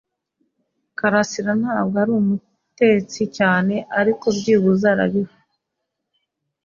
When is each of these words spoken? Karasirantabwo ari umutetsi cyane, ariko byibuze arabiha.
Karasirantabwo 0.97 1.95
ari 2.03 2.11
umutetsi 2.21 3.21
cyane, 3.37 3.75
ariko 3.99 4.25
byibuze 4.37 4.85
arabiha. 4.93 5.35